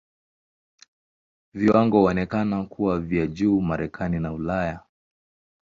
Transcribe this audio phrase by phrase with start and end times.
[1.53, 4.79] Viwango huonekana kuwa vya juu Marekani na Ulaya.